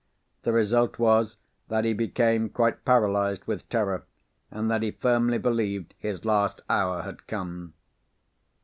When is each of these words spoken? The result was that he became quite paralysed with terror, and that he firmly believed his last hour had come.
The 0.41 0.51
result 0.51 0.97
was 0.97 1.37
that 1.67 1.85
he 1.85 1.93
became 1.93 2.49
quite 2.49 2.83
paralysed 2.85 3.45
with 3.45 3.69
terror, 3.69 4.05
and 4.49 4.67
that 4.71 4.81
he 4.81 4.89
firmly 4.89 5.37
believed 5.37 5.93
his 5.99 6.25
last 6.25 6.59
hour 6.67 7.03
had 7.03 7.27
come. 7.27 7.75